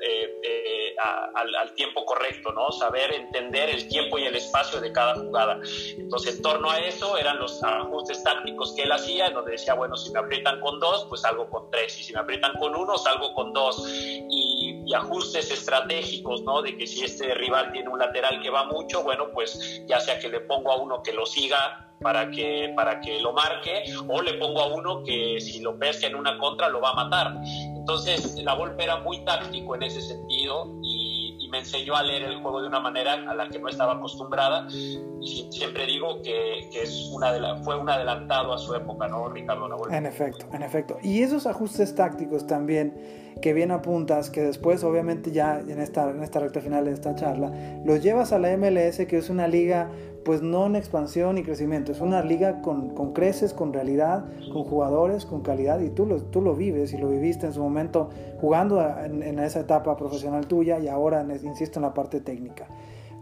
eh, 0.01 0.41
eh, 0.43 0.97
al, 1.35 1.75
tiempo 1.75 2.05
correcto, 2.05 2.53
¿no? 2.53 2.73
Saber 2.73 3.13
entender 3.13 3.69
el 3.69 3.89
tiempo 3.89 4.19
y 4.19 4.25
el 4.25 4.35
espacio 4.35 4.81
de 4.81 4.91
cada 4.93 5.15
jugada. 5.15 5.61
Entonces, 5.97 6.37
en 6.37 6.43
torno 6.43 6.71
a 6.71 6.79
eso 6.81 7.17
eran 7.19 7.39
los 7.39 7.63
ajustes 7.63 8.23
tácticos 8.25 8.73
que 8.75 8.83
él 8.85 8.93
hacía, 8.93 9.27
en 9.27 9.35
donde 9.35 9.53
decía, 9.53 9.75
bueno, 9.75 9.97
si 9.97 10.11
me 10.11 10.21
aprietan 10.21 10.61
con 10.61 10.81
dos, 10.81 11.07
pues 11.09 11.21
salgo 11.21 11.49
con 11.51 11.71
tres, 11.71 11.99
y 12.01 12.05
si 12.05 12.13
me 12.15 12.21
aprietan 12.21 12.55
con 12.59 12.75
uno, 12.75 12.97
salgo 12.97 13.35
con 13.35 13.53
dos. 13.53 13.85
Y, 13.89 14.58
y 14.89 14.95
ajustes 14.95 15.51
estratégicos, 15.51 16.43
¿no? 16.43 16.63
De 16.63 16.75
que 16.77 16.87
si 16.87 17.05
este 17.05 17.35
rival 17.35 17.71
tiene 17.73 17.91
un 17.91 17.99
lateral 17.99 18.41
que 18.41 18.49
va 18.49 18.65
mucho, 18.65 19.03
bueno, 19.03 19.27
pues 19.35 19.83
ya 19.87 20.01
sea 20.01 20.19
que 20.19 20.31
le 20.31 20.41
pongo 20.41 20.73
a 20.73 20.77
uno 20.77 21.03
que 21.03 21.13
lo 21.13 21.27
siga 21.27 21.85
para 22.01 22.31
que, 22.31 22.73
para 22.75 23.01
que 23.03 23.21
lo 23.21 23.35
marque, 23.35 23.85
o 24.09 24.23
le 24.23 24.35
pongo 24.35 24.63
a 24.63 24.67
uno 24.67 25.03
que 25.05 25.41
si 25.41 25.61
lo 25.61 25.79
pesca 25.79 26.07
en 26.07 26.15
una 26.15 26.39
contra 26.39 26.71
lo 26.71 26.81
va 26.81 26.91
a 26.91 26.95
matar. 26.95 27.35
Entonces, 27.45 28.35
la 28.43 28.55
Volpe 28.55 28.85
era 28.85 28.97
muy 28.97 29.23
táctico 29.27 29.75
en 29.75 29.83
ese 29.83 30.01
sentido 30.01 30.73
y, 30.83 30.98
enseñó 31.59 31.97
a 31.97 32.03
leer 32.03 32.23
el 32.23 32.41
juego 32.41 32.63
de 32.63 32.69
una 32.69 32.81
manera 32.81 33.15
a 33.15 33.35
la 33.35 33.49
que 33.49 33.59
no 33.59 33.69
estaba 33.69 33.95
acostumbrada. 33.95 34.67
Y 34.71 35.49
siempre 35.51 35.87
digo 35.87 36.23
que, 36.23 36.69
que 36.73 36.83
es 36.83 37.11
una 37.13 37.33
de 37.33 37.41
la, 37.41 37.57
fue 37.57 37.77
un 37.77 37.89
adelantado 37.89 38.53
a 38.53 38.59
su 38.59 38.75
época, 38.75 39.09
¿no, 39.09 39.29
Ricardo? 39.29 39.69
Volpe? 39.77 39.97
En 39.97 40.07
efecto, 40.07 40.47
en 40.53 40.63
efecto. 40.63 40.99
Y 41.03 41.23
esos 41.23 41.47
ajustes 41.47 41.95
tácticos 41.95 42.47
también 42.47 42.95
que 43.41 43.53
bien 43.53 43.71
apuntas, 43.71 44.31
que 44.31 44.43
después 44.43 44.83
obviamente 44.85 45.31
ya 45.31 45.61
en 45.61 45.81
esta, 45.81 46.11
en 46.11 46.23
esta 46.23 46.41
recta 46.41 46.61
final 46.61 46.85
de 46.85 46.93
esta 46.93 47.15
charla, 47.15 47.53
los 47.85 48.03
llevas 48.03 48.33
a 48.33 48.39
la 48.39 48.57
MLS, 48.57 49.07
que 49.07 49.19
es 49.19 49.31
una 49.31 49.47
liga 49.47 49.91
pues 50.29 50.43
no 50.43 50.67
en 50.67 50.77
expansión 50.77 51.39
y 51.39 51.43
crecimiento, 51.43 51.91
es 51.91 52.03
una 52.03 52.23
liga 52.23 52.61
con, 52.61 52.91
con 52.91 53.15
creces, 53.15 53.55
con 53.55 53.73
realidad, 53.73 54.27
con 54.53 54.65
jugadores, 54.65 55.25
con 55.25 55.41
calidad 55.41 55.81
y 55.81 55.89
tú 55.89 56.05
lo, 56.05 56.21
tú 56.21 56.43
lo 56.43 56.55
vives 56.55 56.93
y 56.93 56.99
lo 56.99 57.09
viviste 57.09 57.47
en 57.47 57.55
su 57.55 57.63
momento 57.63 58.11
jugando 58.39 58.79
en, 58.79 59.39
esa 59.39 59.61
etapa 59.61 59.97
profesional 59.97 60.47
tuya 60.47 60.81
y 60.81 60.89
ahora, 60.89 61.27
insisto, 61.43 61.79
en 61.79 61.85
la 61.85 61.95
parte 61.95 62.21
técnica. 62.21 62.67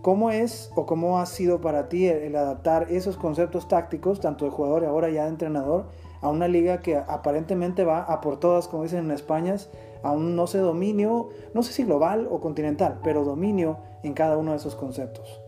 ¿Cómo 0.03 0.33
es 0.33 0.73
o 0.75 0.85
cómo 0.85 1.21
ha 1.21 1.27
sido 1.27 1.61
para 1.61 1.89
ti 1.89 2.09
el, 2.09 2.35
adaptar 2.35 2.89
esos 2.91 3.17
conceptos 3.17 3.69
tácticos, 3.69 4.19
tanto 4.19 4.45
de 4.45 4.51
jugador 4.51 4.83
y 4.83 4.87
ahora 4.87 5.09
ya 5.09 5.27
de 5.27 5.29
entrenador, 5.29 5.85
a 6.23 6.29
una 6.29 6.49
liga 6.49 6.81
que 6.81 6.97
aparentemente 6.97 7.85
va 7.85 8.03
a 8.03 8.21
por 8.21 8.41
todas, 8.41 8.67
como 8.67 8.83
dicen 8.83 9.05
en 9.05 9.13
España, 9.13 9.55
a 10.03 10.11
un 10.11 10.35
no 10.35 10.49
sé 10.49 10.59
dominio, 10.59 11.29
no 11.55 11.63
sé 11.63 11.73
si 11.73 11.85
global 11.85 12.27
o 12.29 12.41
continental, 12.41 12.99
pero 13.05 13.23
dominio 13.23 13.79
en 14.03 14.13
cada 14.13 14.37
uno 14.37 14.51
de 14.51 14.57
esos 14.57 14.75
conceptos? 14.75 15.46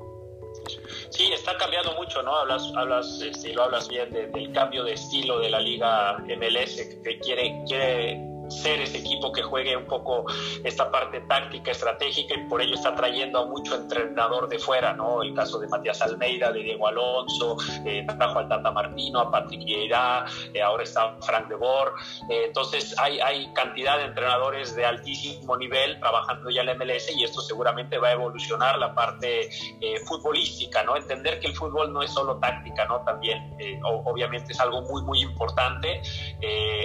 Sí, 1.10 1.32
está 1.32 1.56
cambiando 1.56 1.94
mucho, 1.94 2.22
¿no? 2.22 2.34
Hablas, 2.34 2.70
hablas, 2.76 3.20
este, 3.20 3.52
lo 3.54 3.64
hablas 3.64 3.88
bien 3.88 4.12
del 4.12 4.52
cambio 4.52 4.84
de 4.84 4.92
estilo 4.92 5.40
de 5.40 5.50
la 5.50 5.60
liga 5.60 6.18
MLS, 6.18 7.00
que 7.02 7.18
quiere, 7.20 7.62
quiere 7.66 8.27
ser 8.48 8.80
ese 8.80 8.98
equipo 8.98 9.32
que 9.32 9.42
juegue 9.42 9.76
un 9.76 9.86
poco 9.86 10.24
esta 10.64 10.90
parte 10.90 11.20
táctica, 11.20 11.70
estratégica 11.70 12.34
y 12.34 12.48
por 12.48 12.62
ello 12.62 12.74
está 12.74 12.94
trayendo 12.94 13.40
a 13.40 13.46
mucho 13.46 13.76
entrenador 13.76 14.48
de 14.48 14.58
fuera, 14.58 14.92
¿no? 14.92 15.22
El 15.22 15.34
caso 15.34 15.58
de 15.58 15.68
Matías 15.68 16.00
Almeida, 16.02 16.52
de 16.52 16.60
Diego 16.60 16.86
Alonso, 16.86 17.56
eh, 17.84 18.06
trajo 18.06 18.38
al 18.38 18.48
Tata 18.48 18.70
Martino, 18.70 19.20
a 19.20 19.30
Patrick 19.30 19.64
Vieira, 19.64 20.24
eh, 20.52 20.62
ahora 20.62 20.84
está 20.84 21.16
Frank 21.20 21.48
de 21.48 21.54
Boer. 21.54 21.92
Eh, 22.30 22.44
entonces 22.46 22.94
hay, 22.98 23.20
hay 23.20 23.52
cantidad 23.52 23.98
de 23.98 24.04
entrenadores 24.04 24.74
de 24.74 24.84
altísimo 24.84 25.56
nivel 25.56 25.98
trabajando 26.00 26.50
ya 26.50 26.62
en 26.62 26.66
la 26.68 26.74
MLS 26.74 27.14
y 27.16 27.24
esto 27.24 27.40
seguramente 27.40 27.98
va 27.98 28.08
a 28.08 28.12
evolucionar 28.12 28.78
la 28.78 28.94
parte 28.94 29.48
eh, 29.80 29.98
futbolística, 30.06 30.82
¿no? 30.84 30.96
Entender 30.96 31.40
que 31.40 31.48
el 31.48 31.54
fútbol 31.54 31.92
no 31.92 32.02
es 32.02 32.12
solo 32.12 32.38
táctica, 32.38 32.86
¿no? 32.86 33.00
También 33.04 33.56
obviamente 33.82 34.52
es 34.52 34.60
algo 34.60 34.82
muy, 34.82 35.02
muy 35.02 35.20
importante, 35.20 36.00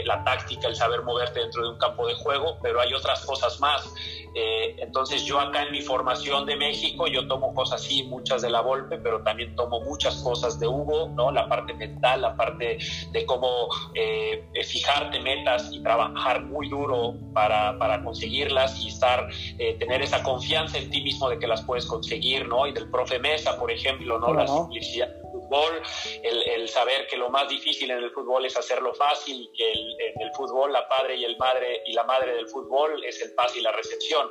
la 0.06 0.24
táctica, 0.24 0.68
el 0.68 0.76
saber 0.76 1.02
moverte 1.04 1.42
de 1.62 1.70
un 1.70 1.78
campo 1.78 2.08
de 2.08 2.16
juego, 2.16 2.58
pero 2.62 2.82
hay 2.82 2.94
otras 2.94 3.26
cosas 3.26 3.60
más. 3.60 3.94
Eh, 4.36 4.76
entonces 4.80 5.24
yo 5.26 5.40
acá 5.40 5.64
en 5.64 5.72
mi 5.72 5.82
formación 5.82 6.46
de 6.46 6.56
México, 6.56 7.06
yo 7.08 7.28
tomo 7.28 7.54
cosas 7.54 7.82
así, 7.82 8.04
muchas 8.04 8.42
de 8.42 8.50
la 8.50 8.62
Volpe, 8.62 8.98
pero 8.98 9.22
también 9.22 9.56
tomo 9.56 9.82
muchas 9.82 10.16
cosas 10.24 10.60
de 10.60 10.68
Hugo, 10.68 11.10
¿no? 11.10 11.32
La 11.32 11.48
parte 11.48 11.74
mental, 11.74 12.22
la 12.22 12.36
parte 12.36 12.80
de 13.12 13.26
cómo 13.26 13.68
eh, 13.94 14.50
fijarte 14.66 15.20
metas 15.20 15.70
y 15.72 15.84
trabajar 15.84 16.44
muy 16.44 16.70
duro 16.70 17.16
para, 17.34 17.78
para 17.78 18.04
conseguirlas 18.04 18.80
y 18.84 18.88
estar, 18.88 19.30
eh, 19.60 19.76
tener 19.76 20.02
esa 20.02 20.24
confianza 20.24 20.78
en 20.80 20.90
ti 20.90 21.02
mismo 21.02 21.30
de 21.30 21.38
que 21.38 21.48
las 21.48 21.62
puedes 21.62 21.86
conseguir, 21.86 22.48
¿no? 22.48 22.66
Y 22.66 22.74
del 22.74 22.90
profe 22.90 23.20
Mesa, 23.20 23.60
por 23.60 23.72
ejemplo, 23.72 24.18
¿no? 24.20 24.34
La 24.34 24.48
simplicidad 24.48 25.23
el, 26.24 26.68
saber 26.70 27.08
que 27.08 27.18
lo 27.18 27.30
más 27.30 27.48
difícil 27.50 27.92
en 27.92 28.00
el 28.00 28.12
fútbol 28.12 28.46
es 28.46 28.58
hacerlo 28.58 28.94
fácil 28.94 29.42
y 29.42 29.48
que 29.56 29.72
en 29.72 30.22
el 30.22 30.32
fútbol 30.34 30.72
la 30.72 30.88
padre 30.88 31.16
y 31.16 31.26
el 31.26 31.38
madre 31.38 31.84
y 31.86 31.94
la 31.94 32.04
madre 32.04 32.36
del 32.36 32.48
fútbol 32.48 33.04
es 33.04 33.22
el 33.22 33.34
pase 33.34 33.60
y 33.60 33.62
la 33.62 33.72
recepción. 33.72 34.30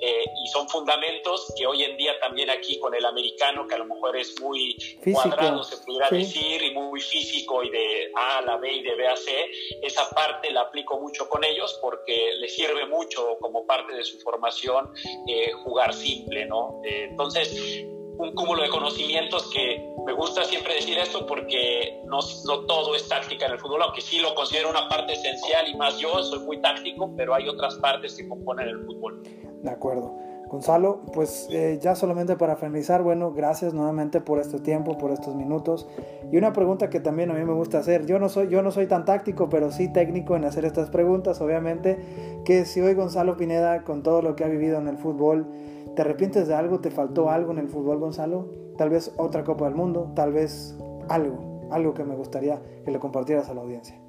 Eh, 0.00 0.24
y 0.44 0.48
son 0.48 0.68
fundamentos 0.68 1.52
que 1.56 1.66
hoy 1.66 1.82
en 1.82 1.96
día 1.96 2.18
también 2.20 2.50
aquí 2.50 2.78
con 2.78 2.94
el 2.94 3.04
americano, 3.04 3.66
que 3.66 3.74
a 3.74 3.78
lo 3.78 3.86
mejor 3.86 4.16
es 4.16 4.40
muy 4.40 4.76
cuadrado, 5.12 5.64
se 5.64 5.78
pudiera 5.78 6.08
decir, 6.10 6.62
y 6.62 6.74
muy 6.74 7.00
físico 7.00 7.62
y 7.62 7.70
de 7.70 8.12
A 8.14 8.38
a 8.38 8.42
la 8.42 8.56
B 8.56 8.72
y 8.72 8.82
de 8.82 8.94
B 8.94 9.08
a 9.08 9.16
C, 9.16 9.50
esa 9.82 10.08
parte 10.10 10.50
la 10.50 10.62
aplico 10.62 11.00
mucho 11.00 11.28
con 11.28 11.44
ellos 11.44 11.78
porque 11.80 12.34
les 12.38 12.54
sirve 12.54 12.86
mucho 12.86 13.36
como 13.40 13.66
parte 13.66 13.94
de 13.94 14.04
su 14.04 14.18
formación 14.20 14.92
eh, 15.26 15.52
jugar 15.64 15.94
simple, 15.94 16.46
¿no? 16.46 16.80
Eh, 16.84 17.08
entonces, 17.10 17.84
un 18.20 18.34
cúmulo 18.34 18.62
de 18.62 18.68
conocimientos 18.68 19.50
que 19.50 19.82
me 20.04 20.12
gusta 20.12 20.44
siempre 20.44 20.74
decir 20.74 20.98
esto 20.98 21.26
porque 21.26 22.02
no, 22.04 22.18
no, 22.46 22.66
todo 22.66 22.94
es 22.94 23.08
táctica 23.08 23.46
en 23.46 23.52
el 23.52 23.58
fútbol, 23.58 23.82
aunque 23.82 24.02
sí 24.02 24.18
lo 24.18 24.34
considero 24.34 24.68
una 24.68 24.88
parte 24.88 25.14
esencial 25.14 25.66
y 25.68 25.74
más 25.74 25.98
yo 25.98 26.22
soy 26.22 26.40
muy 26.40 26.60
táctico, 26.60 27.10
pero 27.16 27.34
hay 27.34 27.48
otras 27.48 27.76
partes 27.76 28.14
que 28.16 28.28
componen 28.28 28.68
el 28.68 28.84
fútbol. 28.84 29.22
De 29.62 29.70
acuerdo. 29.70 30.14
Gonzalo, 30.50 31.02
pues 31.14 31.46
eh, 31.52 31.78
ya 31.80 31.94
solamente 31.94 32.36
para 32.36 32.56
finalizar, 32.56 33.04
bueno, 33.04 33.32
gracias 33.32 33.72
nuevamente 33.72 34.20
por 34.20 34.40
este 34.40 34.58
tiempo, 34.58 34.98
por 34.98 35.12
estos 35.12 35.36
minutos. 35.36 35.86
Y 36.32 36.36
una 36.36 36.52
pregunta 36.52 36.90
que 36.90 36.98
también 36.98 37.30
a 37.30 37.34
mí 37.34 37.44
me 37.44 37.52
gusta 37.52 37.78
hacer, 37.78 38.04
yo 38.04 38.18
no 38.18 38.28
soy, 38.28 38.48
yo 38.48 38.60
no 38.60 38.72
soy 38.72 38.88
tan 38.88 39.04
táctico, 39.04 39.48
pero 39.48 39.70
sí 39.70 39.92
técnico 39.92 40.34
en 40.34 40.44
hacer 40.44 40.64
estas 40.64 40.90
preguntas, 40.90 41.40
obviamente, 41.40 42.42
que 42.44 42.64
si 42.64 42.80
hoy 42.80 42.94
Gonzalo 42.94 43.36
Pineda, 43.36 43.84
con 43.84 44.02
todo 44.02 44.22
lo 44.22 44.34
que 44.34 44.42
ha 44.42 44.48
vivido 44.48 44.78
en 44.78 44.88
el 44.88 44.98
fútbol, 44.98 45.46
¿te 45.94 46.02
arrepientes 46.02 46.48
de 46.48 46.54
algo? 46.54 46.80
¿Te 46.80 46.90
faltó 46.90 47.30
algo 47.30 47.52
en 47.52 47.58
el 47.58 47.68
fútbol, 47.68 47.98
Gonzalo? 47.98 48.48
Tal 48.76 48.90
vez 48.90 49.12
otra 49.16 49.44
Copa 49.44 49.66
del 49.66 49.74
Mundo, 49.74 50.12
tal 50.14 50.32
vez 50.32 50.76
algo, 51.08 51.68
algo 51.70 51.94
que 51.94 52.04
me 52.04 52.14
gustaría 52.14 52.60
que 52.84 52.90
le 52.90 52.98
compartieras 52.98 53.48
a 53.48 53.54
la 53.54 53.60
audiencia. 53.60 54.00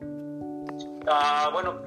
Ah, 1.07 1.49
bueno, 1.51 1.81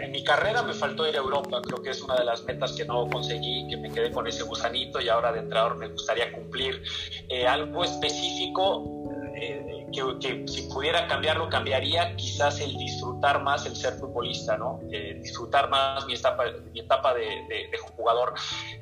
en 0.00 0.12
mi 0.12 0.24
carrera 0.24 0.62
me 0.62 0.72
faltó 0.72 1.06
ir 1.06 1.14
a 1.14 1.18
Europa, 1.18 1.60
creo 1.62 1.82
que 1.82 1.90
es 1.90 2.02
una 2.02 2.16
de 2.16 2.24
las 2.24 2.42
metas 2.44 2.72
que 2.72 2.86
no 2.86 3.06
conseguí, 3.08 3.68
que 3.68 3.76
me 3.76 3.90
quedé 3.90 4.10
con 4.10 4.26
ese 4.26 4.44
gusanito 4.44 5.00
y 5.00 5.08
ahora 5.08 5.30
de 5.32 5.40
entrenador 5.40 5.76
me 5.76 5.88
gustaría 5.88 6.32
cumplir 6.32 6.82
eh, 7.28 7.46
algo 7.46 7.84
específico. 7.84 9.10
Eh, 9.36 9.75
que, 9.92 10.44
si 10.46 10.62
pudiera 10.62 11.06
cambiarlo, 11.06 11.48
cambiaría 11.48 12.14
quizás 12.16 12.60
el 12.60 12.76
disfrutar 12.76 13.42
más 13.42 13.66
el 13.66 13.76
ser 13.76 13.94
futbolista, 13.94 14.56
¿no? 14.56 14.80
Eh, 14.90 15.18
disfrutar 15.22 15.68
más 15.68 16.06
mi 16.06 16.14
etapa, 16.14 16.44
mi 16.72 16.80
etapa 16.80 17.14
de, 17.14 17.24
de, 17.48 17.78
jugador. 17.96 18.34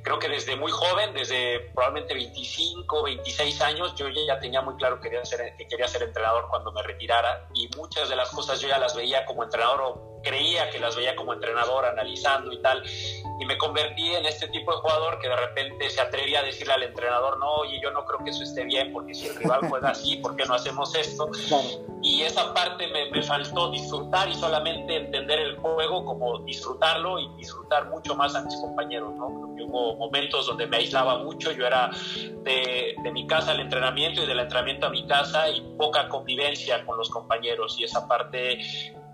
Creo 0.02 0.18
que 0.18 0.28
desde 0.28 0.56
muy 0.56 0.70
joven, 0.70 1.14
desde 1.14 1.60
probablemente 1.74 2.14
25, 2.14 3.02
26 3.02 3.60
años, 3.62 3.94
yo 3.94 4.06
ya 4.08 4.38
tenía 4.38 4.60
muy 4.60 4.74
claro 4.76 5.00
que 5.00 5.08
quería 5.08 5.24
ser, 5.24 5.54
que 5.56 5.66
quería 5.66 5.88
ser 5.88 6.02
entrenador 6.02 6.46
cuando 6.50 6.72
me 6.72 6.82
retirara 6.82 7.48
y 7.54 7.68
muchas 7.76 8.08
de 8.08 8.16
las 8.16 8.30
cosas 8.30 8.60
yo 8.60 8.68
ya 8.68 8.78
las 8.78 8.94
veía 8.94 9.24
como 9.24 9.44
entrenador 9.44 9.80
o 9.82 10.20
creía 10.22 10.70
que 10.70 10.80
las 10.80 10.96
veía 10.96 11.14
como 11.14 11.32
entrenador 11.32 11.84
analizando 11.84 12.52
y 12.52 12.60
tal 12.60 12.82
y 13.40 13.44
me 13.44 13.58
convertí 13.58 14.14
en 14.14 14.26
este 14.26 14.48
tipo 14.48 14.72
de 14.72 14.78
jugador 14.78 15.18
que 15.18 15.28
de 15.28 15.36
repente 15.36 15.90
se 15.90 16.00
atrevía 16.00 16.40
a 16.40 16.42
decirle 16.42 16.74
al 16.74 16.82
entrenador, 16.84 17.38
no, 17.38 17.52
oye, 17.56 17.80
yo 17.82 17.90
no 17.90 18.04
creo 18.04 18.22
que 18.24 18.30
eso 18.30 18.42
esté 18.42 18.64
bien, 18.64 18.92
porque 18.92 19.14
si 19.14 19.26
el 19.26 19.36
rival 19.36 19.68
juega 19.68 19.90
así, 19.90 20.16
¿por 20.16 20.36
qué 20.36 20.44
no 20.44 20.54
hacemos 20.54 20.94
esto? 20.94 21.28
Y 22.02 22.22
esa 22.22 22.52
parte 22.54 22.86
me, 22.88 23.10
me, 23.10 23.22
faltó 23.22 23.70
disfrutar 23.70 24.28
y 24.28 24.34
solamente 24.34 24.96
entender 24.96 25.40
el 25.40 25.56
juego 25.56 26.04
como 26.04 26.38
disfrutarlo 26.40 27.18
y 27.18 27.28
disfrutar 27.36 27.88
mucho 27.88 28.14
más 28.14 28.34
a 28.34 28.42
mis 28.42 28.54
compañeros, 28.56 29.14
¿no? 29.14 29.44
hubo 29.64 29.96
momentos 29.96 30.46
donde 30.46 30.66
me 30.66 30.76
aislaba 30.76 31.18
mucho, 31.18 31.50
yo 31.52 31.66
era 31.66 31.90
de, 32.42 32.94
de 33.02 33.12
mi 33.12 33.26
casa 33.26 33.52
al 33.52 33.60
entrenamiento 33.60 34.22
y 34.22 34.26
del 34.26 34.38
entrenamiento 34.38 34.86
a 34.86 34.90
mi 34.90 35.06
casa 35.06 35.48
y 35.48 35.62
poca 35.78 36.08
convivencia 36.08 36.84
con 36.84 36.98
los 36.98 37.08
compañeros 37.08 37.76
y 37.78 37.84
esa 37.84 38.06
parte 38.06 38.58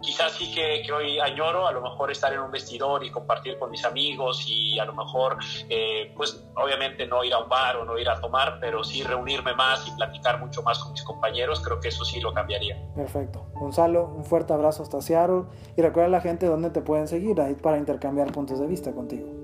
quizás 0.00 0.32
sí 0.32 0.52
que, 0.52 0.82
que, 0.84 0.92
hoy 0.92 1.18
añoro 1.18 1.66
a 1.66 1.72
lo 1.72 1.80
mejor 1.80 2.10
estar 2.10 2.32
en 2.32 2.40
un 2.40 2.50
vestidor 2.50 3.04
y 3.04 3.10
compartir 3.10 3.58
con 3.58 3.70
mis 3.70 3.84
amigos 3.84 4.44
y 4.48 4.78
a 4.78 4.84
lo 4.84 4.94
mejor, 4.94 5.36
eh, 5.68 6.12
pues 6.16 6.44
obviamente 6.56 7.06
no 7.06 7.22
ir 7.24 7.32
a 7.34 7.38
un 7.38 7.48
bar 7.48 7.76
o 7.76 7.84
no 7.84 7.98
ir 7.98 8.08
a 8.08 8.20
tomar, 8.20 8.58
pero 8.60 8.82
sí 8.84 9.02
reunirme 9.02 9.54
más 9.54 9.86
y 9.86 9.90
platicar 9.92 10.38
mucho 10.40 10.62
más 10.62 10.78
con 10.78 10.92
mis 10.92 11.02
compañeros, 11.02 11.60
creo 11.60 11.80
que 11.80 11.88
eso 11.88 12.04
sí 12.04 12.20
lo 12.20 12.32
cambiaría. 12.32 12.76
Perfecto. 12.94 13.46
Gonzalo, 13.54 14.06
un 14.16 14.24
fuerte 14.24 14.52
abrazo 14.52 14.82
hasta 14.82 15.00
Seattle 15.00 15.44
y 15.76 15.82
recuerda 15.82 16.08
a 16.08 16.10
la 16.10 16.20
gente 16.20 16.46
dónde 16.46 16.70
te 16.70 16.80
pueden 16.80 17.08
seguir 17.08 17.40
ahí 17.40 17.54
para 17.54 17.78
intercambiar 17.78 18.32
puntos 18.32 18.58
de 18.58 18.66
vista 18.66 18.92
contigo. 18.92 19.40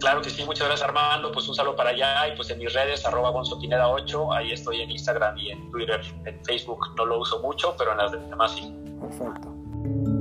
Claro 0.00 0.20
que 0.20 0.28
sí, 0.28 0.44
muchas 0.44 0.66
gracias 0.66 0.86
Armando, 0.86 1.32
pues 1.32 1.48
un 1.48 1.54
saludo 1.54 1.76
para 1.76 1.90
allá 1.90 2.28
y 2.28 2.36
pues 2.36 2.50
en 2.50 2.58
mis 2.58 2.72
redes 2.74 3.06
arroba 3.06 3.32
Pineda 3.58 3.88
8 3.88 4.32
ahí 4.32 4.52
estoy 4.52 4.82
en 4.82 4.90
Instagram 4.90 5.38
y 5.38 5.50
en 5.50 5.70
Twitter, 5.70 6.00
en 6.26 6.44
Facebook 6.44 6.80
no 6.96 7.06
lo 7.06 7.20
uso 7.20 7.40
mucho, 7.40 7.74
pero 7.78 7.92
en 7.92 7.98
las 7.98 8.12
demás 8.12 8.52
sí. 8.52 8.70
Perfecto. 9.00 9.53
thank 9.84 10.08
you 10.08 10.13